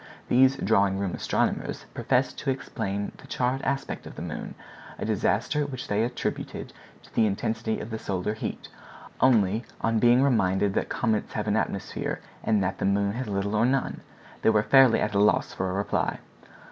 These 0.29 0.55
drawing 0.55 0.97
room 0.97 1.13
astronomers 1.13 1.85
professed 1.93 2.39
to 2.39 2.49
explain 2.49 3.11
the 3.19 3.27
charred 3.27 3.61
aspect 3.61 4.07
of 4.07 4.15
the 4.15 4.23
moon—a 4.23 5.05
disaster 5.05 5.63
which 5.67 5.87
they 5.87 6.01
attributed 6.03 6.73
to 7.03 7.13
the 7.13 7.27
intensity 7.27 7.79
of 7.79 7.91
the 7.91 7.99
solar 7.99 8.33
heat; 8.33 8.67
only, 9.19 9.63
on 9.81 9.99
being 9.99 10.23
reminded 10.23 10.73
that 10.73 10.89
comets 10.89 11.33
have 11.33 11.47
an 11.47 11.55
atmosphere, 11.55 12.19
and 12.43 12.63
that 12.63 12.79
the 12.79 12.85
moon 12.85 13.11
has 13.11 13.27
little 13.27 13.53
or 13.53 13.63
none, 13.67 14.01
they 14.41 14.49
were 14.49 14.63
fairly 14.63 14.99
at 14.99 15.13
a 15.13 15.19
loss 15.19 15.53
for 15.53 15.69
a 15.69 15.73
reply. 15.73 16.17